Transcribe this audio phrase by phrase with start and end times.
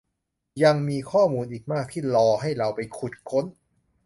[0.63, 3.45] ยังมีข้อมูลอีกมากที่รอให้เราไปขุดค้น